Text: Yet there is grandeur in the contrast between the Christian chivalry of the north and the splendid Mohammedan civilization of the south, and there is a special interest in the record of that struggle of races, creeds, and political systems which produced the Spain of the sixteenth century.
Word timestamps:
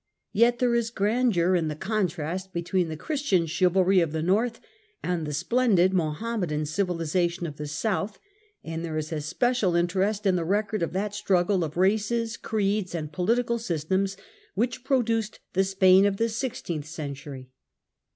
Yet 0.31 0.57
there 0.57 0.73
is 0.73 0.89
grandeur 0.89 1.55
in 1.55 1.67
the 1.67 1.75
contrast 1.75 2.53
between 2.53 2.89
the 2.89 2.97
Christian 2.97 3.45
chivalry 3.45 3.99
of 3.99 4.13
the 4.13 4.23
north 4.23 4.59
and 5.03 5.27
the 5.27 5.31
splendid 5.31 5.93
Mohammedan 5.93 6.65
civilization 6.65 7.45
of 7.45 7.57
the 7.57 7.67
south, 7.67 8.17
and 8.63 8.83
there 8.83 8.97
is 8.97 9.11
a 9.13 9.21
special 9.21 9.75
interest 9.75 10.25
in 10.25 10.37
the 10.37 10.43
record 10.43 10.81
of 10.81 10.93
that 10.93 11.13
struggle 11.13 11.63
of 11.63 11.77
races, 11.77 12.35
creeds, 12.35 12.95
and 12.95 13.13
political 13.13 13.59
systems 13.59 14.17
which 14.55 14.83
produced 14.83 15.39
the 15.53 15.63
Spain 15.63 16.07
of 16.07 16.17
the 16.17 16.29
sixteenth 16.29 16.87
century. 16.87 17.51